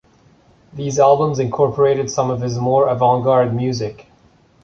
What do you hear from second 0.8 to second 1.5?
albums